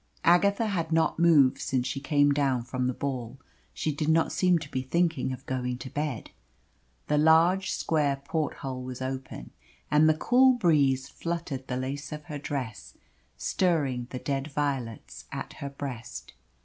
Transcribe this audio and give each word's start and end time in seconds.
Agatha 0.23 0.65
had 0.65 0.91
not 0.91 1.19
moved 1.19 1.59
since 1.59 1.85
she 1.85 1.99
came 1.99 2.31
down 2.31 2.63
from 2.63 2.87
the 2.87 2.91
ball. 2.95 3.37
She 3.71 3.91
did 3.91 4.09
not 4.09 4.31
seem 4.31 4.57
to 4.57 4.71
be 4.71 4.81
thinking 4.81 5.31
of 5.31 5.45
going 5.45 5.77
to 5.77 5.91
bed. 5.91 6.31
The 7.07 7.19
large 7.19 7.69
square 7.69 8.15
port 8.27 8.55
hole 8.65 8.81
was 8.81 8.99
open, 8.99 9.51
and 9.91 10.09
the 10.09 10.15
cool 10.17 10.53
breeze 10.53 11.07
fluttered 11.07 11.67
the 11.67 11.77
lace 11.77 12.11
of 12.11 12.23
her 12.23 12.39
dress, 12.39 12.97
stirring 13.37 14.07
the 14.09 14.17
dead 14.17 14.47
violets 14.47 15.25
at 15.31 15.53
her 15.59 15.69
breast. 15.69 16.33